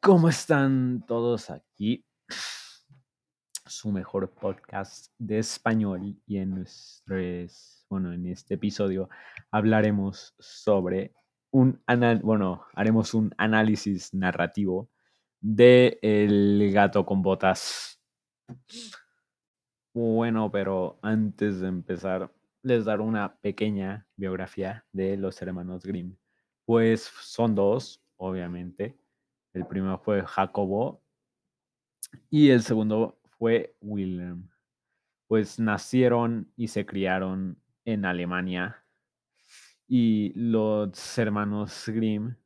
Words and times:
¿Cómo 0.00 0.28
están 0.28 1.04
todos 1.08 1.50
aquí? 1.50 2.06
Su 3.66 3.90
mejor 3.90 4.30
podcast 4.30 5.12
de 5.18 5.40
español 5.40 6.16
y 6.24 6.38
en 6.38 6.54
nuestro, 6.54 7.16
bueno, 7.90 8.12
en 8.12 8.26
este 8.26 8.54
episodio 8.54 9.10
hablaremos 9.50 10.36
sobre 10.38 11.14
un, 11.50 11.82
bueno, 12.22 12.64
haremos 12.74 13.12
un 13.12 13.34
análisis 13.38 14.14
narrativo 14.14 14.88
de 15.40 15.98
El 16.00 16.70
gato 16.72 17.04
con 17.04 17.20
botas. 17.20 18.00
Bueno, 19.92 20.48
pero 20.52 21.00
antes 21.02 21.58
de 21.58 21.66
empezar, 21.66 22.32
les 22.62 22.84
daré 22.84 23.02
una 23.02 23.36
pequeña 23.40 24.06
biografía 24.14 24.86
de 24.92 25.16
los 25.16 25.42
hermanos 25.42 25.84
Grimm. 25.84 26.16
Pues 26.64 27.10
son 27.20 27.56
dos, 27.56 28.00
obviamente 28.16 28.96
el 29.58 29.66
primero 29.66 29.98
fue 29.98 30.22
Jacobo 30.24 31.02
y 32.30 32.50
el 32.50 32.62
segundo 32.62 33.18
fue 33.38 33.76
Wilhelm. 33.80 34.48
Pues 35.26 35.58
nacieron 35.58 36.50
y 36.56 36.68
se 36.68 36.86
criaron 36.86 37.60
en 37.84 38.04
Alemania 38.04 38.84
y 39.86 40.32
los 40.34 41.18
hermanos 41.18 41.84
Grimm 41.86 42.36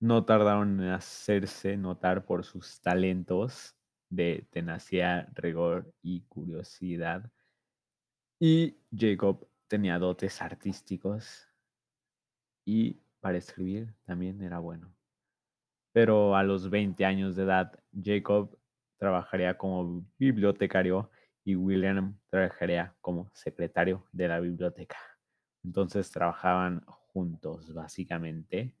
no 0.00 0.24
tardaron 0.24 0.80
en 0.80 0.90
hacerse 0.90 1.76
notar 1.76 2.24
por 2.24 2.44
sus 2.44 2.80
talentos 2.80 3.76
de 4.10 4.46
tenacidad, 4.50 5.28
rigor 5.34 5.92
y 6.02 6.22
curiosidad. 6.22 7.30
Y 8.38 8.78
Jacob 8.96 9.48
tenía 9.66 9.98
dotes 9.98 10.40
artísticos 10.40 11.48
y 12.64 13.00
para 13.20 13.38
escribir 13.38 13.94
también 14.04 14.42
era 14.42 14.58
bueno. 14.58 14.97
Pero 15.98 16.36
a 16.36 16.44
los 16.44 16.70
20 16.70 17.04
años 17.04 17.34
de 17.34 17.42
edad, 17.42 17.72
Jacob 17.92 18.56
trabajaría 18.98 19.58
como 19.58 20.06
bibliotecario 20.16 21.10
y 21.42 21.56
William 21.56 22.16
trabajaría 22.30 22.94
como 23.00 23.28
secretario 23.34 24.06
de 24.12 24.28
la 24.28 24.38
biblioteca. 24.38 24.96
Entonces 25.64 26.08
trabajaban 26.12 26.84
juntos, 26.86 27.74
básicamente. 27.74 28.76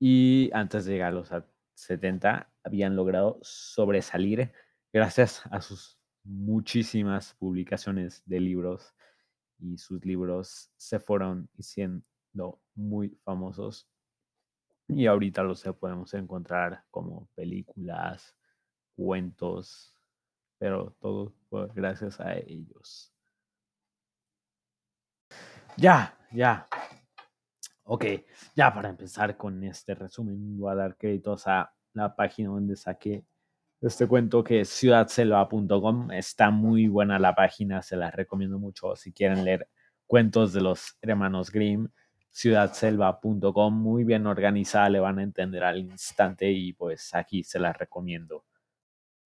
Y 0.00 0.50
antes 0.52 0.84
de 0.84 0.94
llegar 0.94 1.12
a 1.12 1.14
los 1.14 1.30
70, 1.74 2.52
habían 2.64 2.96
logrado 2.96 3.38
sobresalir 3.42 4.50
gracias 4.92 5.44
a 5.48 5.60
sus 5.60 6.00
muchísimas 6.24 7.34
publicaciones 7.34 8.24
de 8.26 8.40
libros. 8.40 8.96
Y 9.60 9.78
sus 9.78 10.04
libros 10.04 10.72
se 10.76 10.98
fueron 10.98 11.48
haciendo 11.56 12.60
muy 12.74 13.16
famosos 13.22 13.91
y 14.88 15.06
ahorita 15.06 15.42
los 15.42 15.62
podemos 15.80 16.12
encontrar 16.14 16.84
como 16.90 17.28
películas, 17.34 18.36
cuentos, 18.96 19.94
pero 20.58 20.96
todo 21.00 21.34
gracias 21.74 22.20
a 22.20 22.34
ellos. 22.34 23.12
Ya, 25.76 26.16
ya. 26.30 26.68
Ok, 27.84 28.04
ya 28.54 28.72
para 28.72 28.88
empezar 28.90 29.36
con 29.36 29.62
este 29.64 29.94
resumen, 29.94 30.58
voy 30.58 30.72
a 30.72 30.76
dar 30.76 30.96
créditos 30.96 31.46
a 31.46 31.72
la 31.94 32.14
página 32.14 32.50
donde 32.50 32.76
saqué 32.76 33.24
este 33.80 34.06
cuento 34.06 34.44
que 34.44 34.60
es 34.60 34.68
ciudadselva.com. 34.68 36.12
Está 36.12 36.50
muy 36.50 36.86
buena 36.88 37.18
la 37.18 37.34
página, 37.34 37.82
se 37.82 37.96
la 37.96 38.10
recomiendo 38.10 38.58
mucho 38.58 38.94
si 38.96 39.12
quieren 39.12 39.44
leer 39.44 39.68
cuentos 40.06 40.52
de 40.52 40.60
los 40.60 40.96
hermanos 41.02 41.50
Grimm 41.50 41.88
ciudadselva.com, 42.32 43.74
muy 43.74 44.04
bien 44.04 44.26
organizada, 44.26 44.88
le 44.88 45.00
van 45.00 45.18
a 45.18 45.22
entender 45.22 45.62
al 45.62 45.78
instante 45.78 46.50
y 46.50 46.72
pues 46.72 47.14
aquí 47.14 47.44
se 47.44 47.58
la 47.58 47.72
recomiendo. 47.72 48.44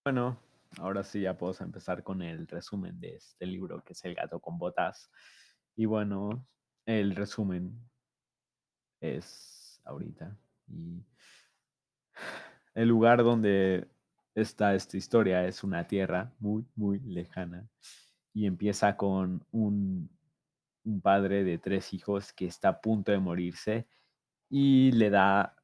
Bueno, 0.05 0.39
ahora 0.79 1.05
sí 1.05 1.21
ya 1.21 1.37
puedo 1.37 1.55
empezar 1.61 2.03
con 2.03 2.21
el 2.21 2.47
resumen 2.49 2.99
de 3.01 3.17
este 3.17 3.47
libro 3.47 3.83
que 3.83 3.93
es 3.93 4.05
El 4.05 4.15
gato 4.15 4.41
con 4.41 4.59
botas. 4.59 5.11
Y 5.77 5.87
bueno, 5.87 6.45
el 6.85 7.15
resumen 7.15 7.81
es 9.01 9.81
ahorita. 9.85 10.37
Y 10.69 11.05
el 12.75 12.89
lugar 12.89 13.23
donde 13.23 13.89
está 14.35 14.75
esta 14.75 14.97
historia 14.97 15.47
es 15.47 15.63
una 15.63 15.87
tierra 15.87 16.33
muy, 16.41 16.67
muy 16.75 16.99
lejana. 17.01 17.69
Y 18.35 18.47
empieza 18.47 18.97
con 18.97 19.47
un 19.53 20.11
un 20.87 21.01
padre 21.01 21.45
de 21.45 21.59
tres 21.59 21.93
hijos 21.93 22.33
que 22.33 22.47
está 22.47 22.69
a 22.71 22.81
punto 22.81 23.13
de 23.13 23.19
morirse 23.19 23.87
y 24.49 24.93
le 24.93 25.11
da 25.11 25.57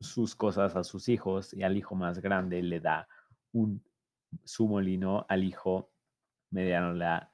sus 0.00 0.34
cosas 0.34 0.76
a 0.76 0.84
sus 0.84 1.08
hijos 1.08 1.52
y 1.52 1.62
al 1.64 1.76
hijo 1.76 1.94
más 1.94 2.20
grande 2.20 2.62
le 2.62 2.80
da 2.80 3.08
un 3.52 3.82
su 4.44 4.68
molino, 4.68 5.24
al 5.28 5.44
hijo 5.44 5.90
mediano 6.50 6.92
le 6.92 7.04
da 7.04 7.30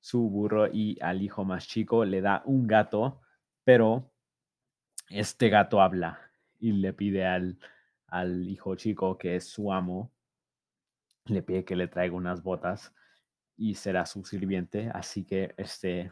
su 0.00 0.28
burro 0.28 0.66
y 0.66 0.98
al 1.00 1.22
hijo 1.22 1.44
más 1.44 1.66
chico 1.66 2.04
le 2.04 2.20
da 2.20 2.42
un 2.44 2.66
gato, 2.66 3.20
pero 3.64 4.12
este 5.08 5.48
gato 5.48 5.80
habla 5.80 6.18
y 6.58 6.72
le 6.72 6.92
pide 6.92 7.26
al, 7.26 7.58
al 8.08 8.48
hijo 8.48 8.74
chico 8.74 9.16
que 9.18 9.36
es 9.36 9.48
su 9.48 9.72
amo, 9.72 10.12
le 11.26 11.42
pide 11.42 11.64
que 11.64 11.76
le 11.76 11.88
traiga 11.88 12.14
unas 12.14 12.42
botas 12.42 12.92
y 13.56 13.74
será 13.74 14.06
su 14.06 14.24
sirviente, 14.24 14.90
así 14.92 15.24
que 15.24 15.54
este 15.56 16.10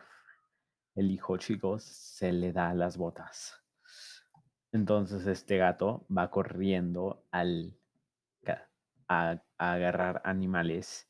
el 0.95 1.11
hijo 1.11 1.37
chico 1.37 1.79
se 1.79 2.33
le 2.33 2.53
da 2.53 2.75
las 2.75 2.97
botas. 2.97 3.61
Entonces 4.73 5.27
este 5.27 5.57
gato 5.57 6.07
va 6.17 6.31
corriendo 6.31 7.27
al, 7.31 7.77
a, 9.09 9.43
agarrar 9.59 10.23
animales 10.25 11.09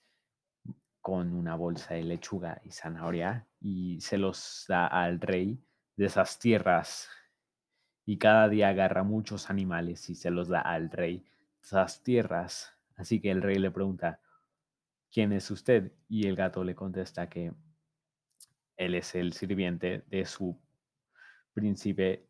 con 1.00 1.34
una 1.34 1.54
bolsa 1.54 1.94
de 1.94 2.02
lechuga 2.02 2.60
y 2.64 2.70
zanahoria 2.72 3.46
y 3.60 4.00
se 4.00 4.19
los 4.19 4.64
da 4.69 4.86
al 4.86 5.20
rey 5.20 5.62
de 5.96 6.06
esas 6.06 6.38
tierras. 6.38 7.08
Y 8.06 8.19
cada 8.19 8.48
día 8.48 8.69
agarra 8.69 9.02
muchos 9.02 9.50
animales 9.50 10.08
y 10.08 10.14
se 10.14 10.30
los 10.30 10.48
da 10.48 10.60
al 10.60 10.90
rey 10.90 11.19
de 11.19 11.26
esas 11.62 12.02
tierras. 12.02 12.74
Así 12.96 13.20
que 13.20 13.30
el 13.30 13.42
rey 13.42 13.58
le 13.58 13.70
pregunta, 13.70 14.20
¿quién 15.12 15.32
es 15.32 15.50
usted? 15.50 15.92
Y 16.08 16.26
el 16.26 16.36
gato 16.36 16.64
le 16.64 16.74
contesta 16.74 17.28
que 17.28 17.52
él 18.80 18.94
es 18.94 19.14
el 19.14 19.34
sirviente 19.34 20.04
de 20.08 20.24
su 20.24 20.58
príncipe 21.52 22.26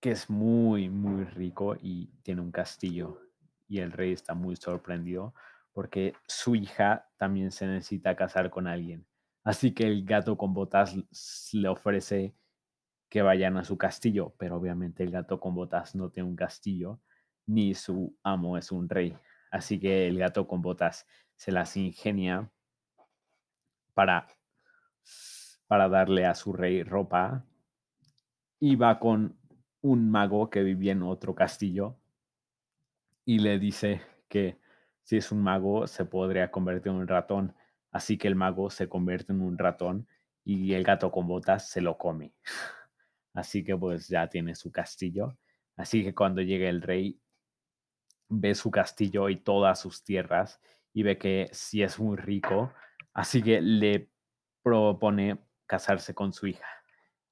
que 0.00 0.10
es 0.10 0.28
muy, 0.28 0.90
muy 0.90 1.24
rico 1.24 1.76
y 1.80 2.08
tiene 2.24 2.40
un 2.40 2.50
castillo. 2.50 3.20
Y 3.68 3.78
el 3.78 3.92
rey 3.92 4.12
está 4.12 4.34
muy 4.34 4.56
sorprendido 4.56 5.32
porque 5.72 6.14
su 6.26 6.56
hija 6.56 7.08
también 7.16 7.52
se 7.52 7.68
necesita 7.68 8.16
casar 8.16 8.50
con 8.50 8.66
alguien. 8.66 9.06
Así 9.44 9.72
que 9.72 9.86
el 9.86 10.04
gato 10.04 10.36
con 10.36 10.52
botas 10.52 10.96
le 11.52 11.68
ofrece 11.68 12.34
que 13.08 13.22
vayan 13.22 13.56
a 13.56 13.64
su 13.64 13.78
castillo, 13.78 14.34
pero 14.38 14.56
obviamente 14.56 15.04
el 15.04 15.12
gato 15.12 15.38
con 15.38 15.54
botas 15.54 15.94
no 15.94 16.10
tiene 16.10 16.28
un 16.28 16.36
castillo, 16.36 17.00
ni 17.46 17.74
su 17.74 18.16
amo 18.24 18.58
es 18.58 18.72
un 18.72 18.88
rey. 18.88 19.16
Así 19.52 19.78
que 19.78 20.08
el 20.08 20.18
gato 20.18 20.48
con 20.48 20.62
botas 20.62 21.06
se 21.36 21.52
las 21.52 21.76
ingenia 21.76 22.50
para 23.94 24.26
para 25.72 25.88
darle 25.88 26.26
a 26.26 26.34
su 26.34 26.52
rey 26.52 26.82
ropa 26.82 27.46
va 28.60 28.98
con 28.98 29.38
un 29.80 30.10
mago 30.10 30.50
que 30.50 30.62
vivía 30.62 30.92
en 30.92 31.02
otro 31.02 31.34
castillo 31.34 31.96
y 33.24 33.38
le 33.38 33.58
dice 33.58 34.02
que 34.28 34.58
si 35.02 35.16
es 35.16 35.32
un 35.32 35.42
mago 35.42 35.86
se 35.86 36.04
podría 36.04 36.50
convertir 36.50 36.92
en 36.92 36.98
un 36.98 37.08
ratón. 37.08 37.54
Así 37.90 38.18
que 38.18 38.28
el 38.28 38.34
mago 38.34 38.68
se 38.68 38.86
convierte 38.86 39.32
en 39.32 39.40
un 39.40 39.56
ratón 39.56 40.06
y 40.44 40.74
el 40.74 40.84
gato 40.84 41.10
con 41.10 41.26
botas 41.26 41.70
se 41.70 41.80
lo 41.80 41.96
come. 41.96 42.34
Así 43.32 43.64
que 43.64 43.74
pues 43.74 44.08
ya 44.08 44.28
tiene 44.28 44.54
su 44.54 44.70
castillo. 44.70 45.38
Así 45.74 46.04
que 46.04 46.14
cuando 46.14 46.42
llega 46.42 46.68
el 46.68 46.82
rey 46.82 47.18
ve 48.28 48.54
su 48.54 48.70
castillo 48.70 49.30
y 49.30 49.36
todas 49.36 49.80
sus 49.80 50.04
tierras 50.04 50.60
y 50.92 51.02
ve 51.02 51.16
que 51.16 51.48
sí 51.50 51.82
es 51.82 51.98
muy 51.98 52.18
rico. 52.18 52.74
Así 53.14 53.42
que 53.42 53.62
le 53.62 54.10
propone 54.62 55.38
casarse 55.66 56.14
con 56.14 56.32
su 56.32 56.46
hija. 56.46 56.66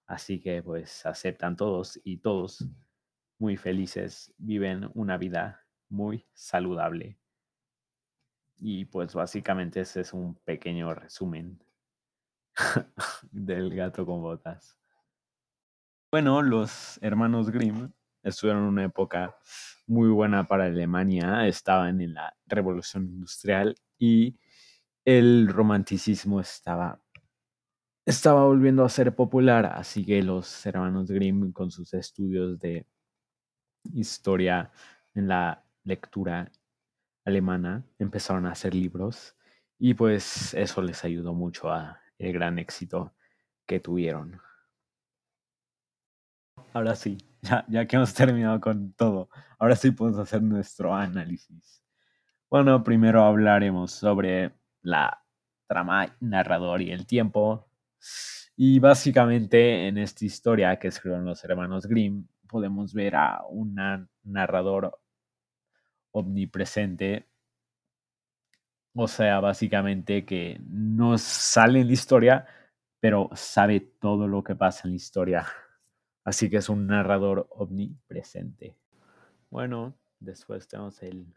Así 0.06 0.40
que 0.40 0.62
pues 0.62 1.06
aceptan 1.06 1.56
todos 1.56 2.00
y 2.04 2.18
todos 2.18 2.66
muy 3.38 3.56
felices, 3.56 4.34
viven 4.38 4.90
una 4.94 5.16
vida 5.16 5.66
muy 5.88 6.26
saludable. 6.32 7.18
Y 8.58 8.84
pues 8.84 9.14
básicamente 9.14 9.80
ese 9.80 10.02
es 10.02 10.12
un 10.12 10.34
pequeño 10.44 10.94
resumen 10.94 11.62
del 13.30 13.74
gato 13.74 14.04
con 14.04 14.20
botas. 14.20 14.76
Bueno, 16.12 16.42
los 16.42 16.98
hermanos 17.02 17.50
Grimm 17.50 17.92
estuvieron 18.22 18.64
en 18.64 18.68
una 18.68 18.84
época 18.84 19.36
muy 19.86 20.08
buena 20.08 20.46
para 20.46 20.64
Alemania, 20.64 21.46
estaban 21.46 22.00
en 22.00 22.14
la 22.14 22.36
revolución 22.46 23.04
industrial 23.04 23.76
y 23.98 24.38
el 25.04 25.48
romanticismo 25.48 26.40
estaba 26.40 27.00
estaba 28.04 28.44
volviendo 28.44 28.84
a 28.84 28.88
ser 28.88 29.14
popular, 29.14 29.66
así 29.66 30.04
que 30.04 30.22
los 30.22 30.64
hermanos 30.66 31.10
Grimm 31.10 31.52
con 31.52 31.70
sus 31.70 31.94
estudios 31.94 32.58
de 32.58 32.86
historia 33.94 34.70
en 35.14 35.28
la 35.28 35.64
lectura 35.84 36.50
alemana, 37.24 37.84
empezaron 37.98 38.46
a 38.46 38.52
hacer 38.52 38.74
libros 38.74 39.36
y 39.78 39.94
pues 39.94 40.54
eso 40.54 40.82
les 40.82 41.04
ayudó 41.04 41.34
mucho 41.34 41.70
a 41.70 42.00
el 42.18 42.32
gran 42.32 42.58
éxito 42.58 43.14
que 43.66 43.80
tuvieron. 43.80 44.40
Ahora 46.72 46.94
sí, 46.94 47.18
ya, 47.42 47.64
ya 47.68 47.86
que 47.86 47.96
hemos 47.96 48.12
terminado 48.14 48.60
con 48.60 48.92
todo, 48.92 49.28
ahora 49.58 49.76
sí 49.76 49.90
podemos 49.90 50.20
hacer 50.20 50.42
nuestro 50.42 50.94
análisis. 50.94 51.82
Bueno, 52.50 52.82
primero 52.82 53.22
hablaremos 53.22 53.92
sobre 53.92 54.52
la 54.82 55.24
trama, 55.68 56.16
narrador 56.20 56.82
y 56.82 56.90
el 56.90 57.06
tiempo. 57.06 57.69
Y 58.56 58.78
básicamente 58.78 59.88
en 59.88 59.98
esta 59.98 60.24
historia 60.24 60.78
que 60.78 60.88
escribieron 60.88 61.24
los 61.24 61.42
hermanos 61.44 61.86
Grimm, 61.86 62.26
podemos 62.46 62.92
ver 62.92 63.16
a 63.16 63.42
un 63.48 63.74
narrador 64.24 65.00
omnipresente. 66.12 67.26
O 68.94 69.08
sea, 69.08 69.40
básicamente 69.40 70.26
que 70.26 70.60
no 70.68 71.16
sale 71.16 71.80
en 71.80 71.86
la 71.86 71.92
historia, 71.92 72.46
pero 72.98 73.30
sabe 73.34 73.80
todo 73.80 74.28
lo 74.28 74.42
que 74.42 74.54
pasa 74.56 74.82
en 74.84 74.90
la 74.90 74.96
historia. 74.96 75.46
Así 76.24 76.50
que 76.50 76.58
es 76.58 76.68
un 76.68 76.86
narrador 76.86 77.46
omnipresente. 77.50 78.76
Bueno, 79.48 79.94
después 80.18 80.68
tenemos 80.68 81.02
el 81.02 81.34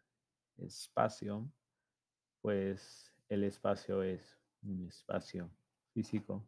espacio. 0.58 1.48
Pues 2.42 3.14
el 3.30 3.46
espacio 3.46 4.04
es 4.04 4.38
un 4.62 4.88
espacio 4.88 5.50
físico. 5.94 6.44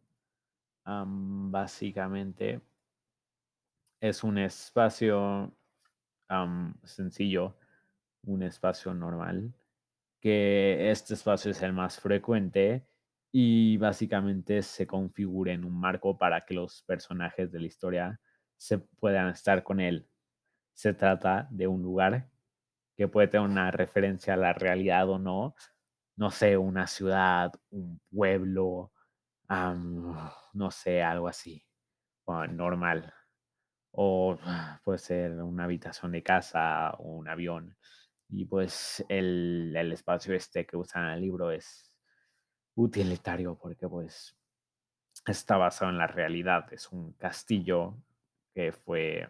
Básicamente 0.86 2.60
es 4.00 4.22
un 4.22 4.38
espacio 4.38 5.52
sencillo, 6.84 7.56
un 8.24 8.42
espacio 8.42 8.94
normal, 8.94 9.52
que 10.20 10.90
este 10.90 11.14
espacio 11.14 11.50
es 11.50 11.62
el 11.62 11.72
más 11.72 12.00
frecuente 12.00 12.86
y 13.32 13.76
básicamente 13.78 14.62
se 14.62 14.86
configura 14.86 15.52
en 15.52 15.64
un 15.64 15.78
marco 15.78 16.16
para 16.16 16.44
que 16.44 16.54
los 16.54 16.82
personajes 16.82 17.52
de 17.52 17.60
la 17.60 17.66
historia 17.66 18.20
se 18.56 18.78
puedan 18.78 19.28
estar 19.28 19.62
con 19.62 19.80
él. 19.80 20.08
Se 20.74 20.94
trata 20.94 21.48
de 21.50 21.66
un 21.66 21.82
lugar 21.82 22.30
que 22.96 23.08
puede 23.08 23.28
tener 23.28 23.48
una 23.48 23.70
referencia 23.70 24.34
a 24.34 24.38
la 24.38 24.52
realidad 24.52 25.08
o 25.10 25.18
no. 25.18 25.54
No 26.16 26.30
sé, 26.30 26.56
una 26.56 26.86
ciudad, 26.86 27.52
un 27.70 28.00
pueblo, 28.10 28.92
no 29.48 30.70
sé, 30.70 31.02
algo 31.02 31.28
así, 31.28 31.64
normal. 32.50 33.12
O 33.92 34.38
puede 34.84 34.98
ser 34.98 35.32
una 35.42 35.64
habitación 35.64 36.12
de 36.12 36.22
casa 36.22 36.90
o 36.98 37.16
un 37.16 37.28
avión. 37.28 37.76
Y 38.28 38.44
pues 38.46 39.04
el, 39.08 39.74
el 39.76 39.92
espacio 39.92 40.34
este 40.34 40.66
que 40.66 40.76
usan 40.76 41.04
en 41.06 41.10
el 41.12 41.20
libro 41.22 41.50
es 41.50 41.98
utilitario 42.76 43.56
porque 43.58 43.88
pues 43.88 44.36
está 45.26 45.56
basado 45.56 45.90
en 45.90 45.98
la 45.98 46.06
realidad. 46.06 46.72
Es 46.72 46.92
un 46.92 47.12
castillo 47.14 47.98
que 48.54 48.72
fue, 48.72 49.28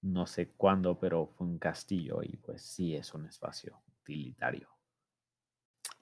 no 0.00 0.26
sé 0.26 0.52
cuándo, 0.52 0.98
pero 0.98 1.26
fue 1.26 1.46
un 1.46 1.58
castillo 1.58 2.22
y 2.22 2.36
pues 2.38 2.62
sí 2.62 2.96
es 2.96 3.12
un 3.12 3.26
espacio 3.26 3.82
utilitario. 4.00 4.75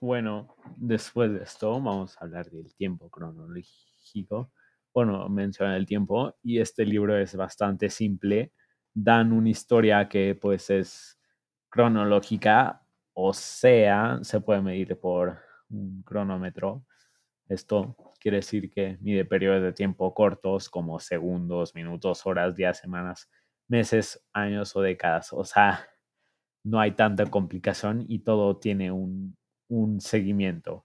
Bueno, 0.04 0.54
después 0.76 1.32
de 1.32 1.44
esto 1.44 1.70
vamos 1.70 2.14
a 2.18 2.24
hablar 2.24 2.50
del 2.50 2.74
tiempo 2.74 3.08
cronológico. 3.08 4.52
Bueno, 4.92 5.26
menciona 5.30 5.78
el 5.78 5.86
tiempo 5.86 6.34
y 6.42 6.58
este 6.58 6.84
libro 6.84 7.16
es 7.16 7.34
bastante 7.34 7.88
simple. 7.88 8.52
Dan 8.92 9.32
una 9.32 9.48
historia 9.48 10.06
que 10.06 10.34
pues 10.34 10.68
es 10.68 11.18
cronológica, 11.70 12.82
o 13.14 13.32
sea, 13.32 14.18
se 14.20 14.42
puede 14.42 14.60
medir 14.60 15.00
por 15.00 15.38
un 15.70 16.02
cronómetro. 16.02 16.84
Esto 17.48 17.96
quiere 18.20 18.38
decir 18.38 18.70
que 18.70 18.98
mide 19.00 19.24
periodos 19.24 19.62
de 19.62 19.72
tiempo 19.72 20.12
cortos 20.12 20.68
como 20.68 21.00
segundos, 21.00 21.74
minutos, 21.74 22.26
horas, 22.26 22.54
días, 22.54 22.78
semanas, 22.78 23.30
meses, 23.68 24.22
años 24.34 24.76
o 24.76 24.82
décadas. 24.82 25.32
O 25.32 25.46
sea, 25.46 25.88
no 26.62 26.78
hay 26.78 26.92
tanta 26.92 27.24
complicación 27.30 28.04
y 28.06 28.18
todo 28.18 28.58
tiene 28.58 28.92
un, 28.92 29.36
seguimiento. 30.00 30.84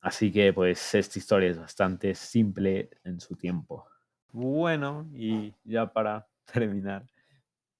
Así 0.00 0.30
que 0.30 0.52
pues 0.52 0.94
esta 0.94 1.18
historia 1.18 1.50
es 1.50 1.58
bastante 1.58 2.14
simple 2.14 2.90
en 3.04 3.20
su 3.20 3.34
tiempo. 3.34 3.86
Bueno, 4.32 5.08
y 5.12 5.54
ya 5.64 5.92
para 5.92 6.26
terminar, 6.52 7.06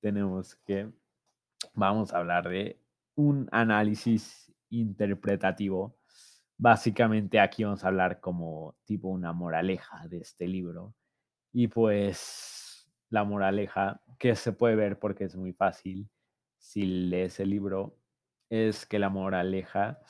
tenemos 0.01 0.57
que, 0.57 0.91
vamos 1.75 2.13
a 2.13 2.19
hablar 2.19 2.49
de 2.49 2.79
un 3.15 3.49
análisis 3.53 4.53
interpretativo 4.71 5.97
básicamente 6.59 7.41
aquí 7.41 7.65
vamos 7.65 7.85
a 7.85 7.89
hablar 7.89 8.21
como 8.21 8.77
tipo 8.85 9.09
una 9.09 9.33
moraleja 9.33 10.07
de 10.09 10.19
este 10.19 10.47
libro. 10.47 10.95
Y 11.53 11.69
pues 11.69 12.89
la 13.11 13.25
moraleja 13.25 14.01
que 14.19 14.35
se 14.37 14.53
puede 14.53 14.77
ver 14.77 14.99
porque 14.99 15.25
es 15.25 15.37
muy 15.37 15.53
fácil 15.53 16.09
si 16.59 16.85
lees 16.85 17.41
el 17.41 17.51
libro 17.51 17.97
es 18.49 18.87
que 18.87 18.99
la 18.99 19.09
moraleja 19.09 20.01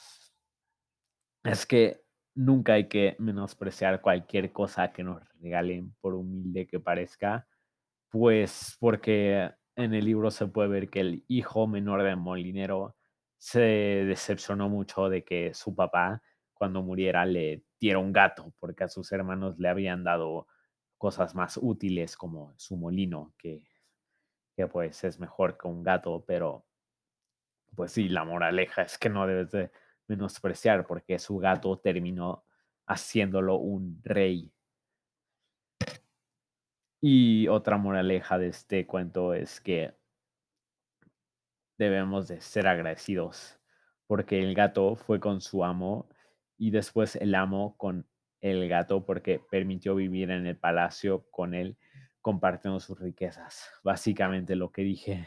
es 1.45 1.67
que 1.67 2.03
nunca 2.35 2.75
hay 2.75 2.89
que 2.89 3.17
menospreciar 3.19 4.01
cualquier 4.01 4.53
cosa 4.53 4.93
que 4.93 5.03
nos 5.03 5.23
regalen 5.41 5.95
por 6.01 6.15
humilde 6.15 6.67
que 6.67 6.81
parezca, 6.81 7.47
pues 8.11 8.77
porque 8.79 9.51
en 9.77 9.95
el 9.95 10.05
libro 10.05 10.31
se 10.31 10.47
puede 10.47 10.69
ver 10.69 10.91
que 10.91 11.01
el 11.01 11.25
hijo 11.29 11.67
menor 11.67 12.03
del 12.03 12.17
molinero 12.17 12.97
se 13.39 13.61
decepcionó 13.61 14.69
mucho 14.69 15.09
de 15.09 15.25
que 15.25 15.55
su 15.55 15.75
papá 15.75 16.23
cuando 16.55 16.83
muriera 16.83 17.25
le 17.27 17.65
diera 17.79 17.99
un 17.99 18.13
gato, 18.13 18.53
porque 18.59 18.85
a 18.85 18.89
sus 18.89 19.13
hermanos 19.13 19.59
le 19.59 19.69
habían 19.69 20.05
dado 20.05 20.47
cosas 20.97 21.35
más 21.35 21.59
útiles 21.61 22.17
como 22.17 22.55
su 22.57 22.77
molino, 22.77 23.35
que, 23.39 23.63
que 24.57 24.67
pues 24.67 25.05
es 25.05 25.21
mejor 25.21 25.59
que 25.59 25.69
un 25.69 25.83
gato, 25.83 26.25
pero 26.27 26.65
pues 27.77 27.93
sí, 27.93 28.09
la 28.09 28.25
moraleja 28.25 28.83
es 28.83 28.99
que 28.99 29.09
no 29.11 29.27
debes 29.27 29.53
de 29.53 29.71
menospreciar 30.09 30.87
porque 30.87 31.19
su 31.19 31.39
gato 31.39 31.79
terminó 31.79 32.45
haciéndolo 32.87 33.57
un 33.57 34.01
rey. 34.03 34.53
Y 37.01 37.47
otra 37.49 37.77
moraleja 37.77 38.39
de 38.39 38.49
este 38.49 38.87
cuento 38.87 39.35
es 39.35 39.61
que 39.61 39.95
debemos 41.79 42.27
de 42.27 42.41
ser 42.41 42.67
agradecidos 42.67 43.59
porque 44.07 44.41
el 44.41 44.55
gato 44.55 44.97
fue 44.97 45.21
con 45.21 45.41
su 45.41 45.65
amo 45.65 46.09
y 46.57 46.71
después 46.71 47.17
el 47.17 47.35
amo 47.35 47.77
con 47.77 48.07
el 48.41 48.69
gato 48.69 49.05
porque 49.05 49.41
permitió 49.51 49.95
vivir 49.95 50.31
en 50.31 50.47
el 50.47 50.57
palacio 50.57 51.27
con 51.31 51.55
él 51.55 51.77
compartiendo 52.23 52.81
sus 52.81 52.99
riquezas. 52.99 53.71
Básicamente 53.85 54.57
lo 54.57 54.73
que 54.73 54.83
dije 54.83 55.27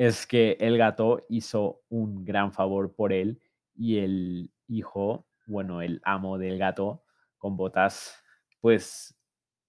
es 0.00 0.26
que 0.26 0.56
el 0.60 0.78
gato 0.78 1.26
hizo 1.28 1.82
un 1.90 2.24
gran 2.24 2.54
favor 2.54 2.94
por 2.94 3.12
él 3.12 3.38
y 3.74 3.98
el 3.98 4.50
hijo, 4.66 5.26
bueno, 5.46 5.82
el 5.82 6.00
amo 6.04 6.38
del 6.38 6.56
gato 6.56 7.04
con 7.36 7.58
botas, 7.58 8.18
pues 8.62 9.14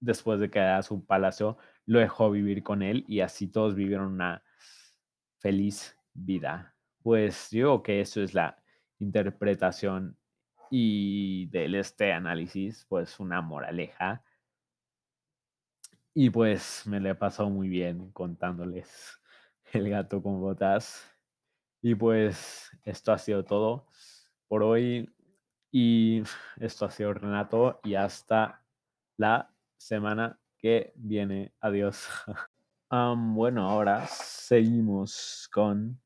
después 0.00 0.40
de 0.40 0.50
que 0.50 0.58
a 0.58 0.82
su 0.82 1.04
palacio, 1.04 1.58
lo 1.84 1.98
dejó 1.98 2.30
vivir 2.30 2.62
con 2.62 2.82
él 2.82 3.04
y 3.06 3.20
así 3.20 3.46
todos 3.46 3.74
vivieron 3.74 4.10
una 4.10 4.42
feliz 5.38 5.98
vida. 6.14 6.76
Pues 7.02 7.50
yo 7.50 7.60
creo 7.60 7.82
que 7.82 8.00
eso 8.00 8.22
es 8.22 8.32
la 8.32 8.56
interpretación 9.00 10.16
y 10.70 11.44
de 11.48 11.78
este 11.78 12.10
análisis, 12.14 12.86
pues 12.88 13.20
una 13.20 13.42
moraleja. 13.42 14.24
Y 16.14 16.30
pues 16.30 16.84
me 16.86 17.00
le 17.00 17.10
he 17.10 17.14
pasado 17.14 17.50
muy 17.50 17.68
bien 17.68 18.10
contándoles 18.12 19.21
el 19.72 19.88
gato 19.90 20.22
con 20.22 20.40
botas. 20.40 21.08
Y 21.80 21.94
pues 21.94 22.70
esto 22.84 23.12
ha 23.12 23.18
sido 23.18 23.44
todo 23.44 23.86
por 24.48 24.62
hoy. 24.62 25.10
Y 25.70 26.22
esto 26.56 26.84
ha 26.86 26.90
sido 26.90 27.14
Renato. 27.14 27.80
Y 27.82 27.94
hasta 27.94 28.64
la 29.16 29.52
semana 29.76 30.38
que 30.58 30.92
viene. 30.96 31.54
Adiós. 31.60 32.06
bueno, 32.90 33.68
ahora 33.68 34.06
seguimos 34.06 35.48
con 35.52 36.00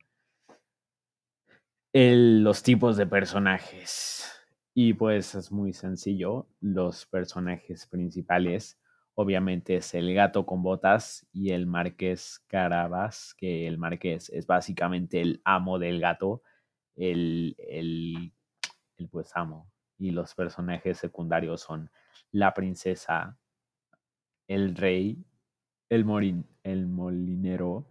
los 1.92 2.62
tipos 2.62 2.96
de 2.96 3.06
personajes. 3.06 4.30
Y 4.74 4.92
pues 4.92 5.34
es 5.34 5.50
muy 5.50 5.72
sencillo. 5.72 6.46
Los 6.60 7.06
personajes 7.06 7.86
principales, 7.86 8.78
obviamente, 9.16 9.76
es 9.76 9.94
el 9.94 10.14
gato 10.14 10.46
con 10.46 10.62
botas 10.62 11.26
y 11.32 11.50
el 11.50 11.66
marqués 11.66 12.38
Carabas, 12.46 13.34
que 13.34 13.66
el 13.66 13.78
marqués 13.78 14.30
es 14.30 14.46
básicamente 14.46 15.20
el 15.20 15.42
amo 15.44 15.80
del 15.80 16.00
gato, 16.00 16.42
el, 16.94 17.56
el, 17.58 18.32
pues 19.10 19.32
amo. 19.34 19.68
Y 19.98 20.10
los 20.12 20.34
personajes 20.34 20.98
secundarios 20.98 21.62
son 21.62 21.90
la 22.30 22.54
princesa, 22.54 23.36
el 24.46 24.76
rey, 24.76 25.24
el, 25.88 26.04
morin, 26.04 26.46
el 26.62 26.86
molinero 26.86 27.86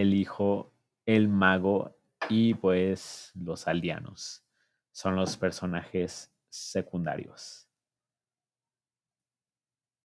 el 0.00 0.14
hijo, 0.14 0.72
el 1.06 1.28
mago 1.28 1.96
y 2.28 2.54
pues 2.54 3.32
los 3.34 3.66
aldeanos. 3.66 4.44
Son 4.92 5.16
los 5.16 5.36
personajes 5.36 6.32
secundarios. 6.48 7.67